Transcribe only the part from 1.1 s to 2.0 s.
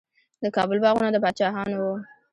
د پاچاهانو وو.